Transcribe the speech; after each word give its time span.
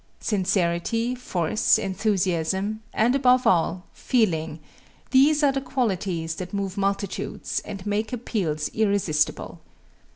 Sincerity, 0.19 1.13
force, 1.13 1.77
enthusiasm, 1.77 2.81
and 2.91 3.13
above 3.13 3.45
all, 3.45 3.85
feeling 3.93 4.59
these 5.11 5.43
are 5.43 5.51
the 5.51 5.61
qualities 5.61 6.33
that 6.37 6.55
move 6.55 6.75
multitudes 6.75 7.61
and 7.65 7.85
make 7.85 8.11
appeals 8.11 8.67
irresistible. 8.73 9.61